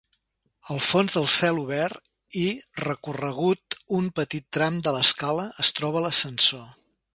Al 0.75 0.79
fons 0.85 1.17
del 1.17 1.27
celobert, 1.33 1.99
i 2.45 2.47
recorregut 2.85 3.79
un 3.99 4.09
petit 4.21 4.49
tram 4.59 4.83
de 4.89 4.97
l'escala, 4.99 5.47
es 5.67 5.73
troba 5.81 6.05
l'ascensor. 6.07 6.69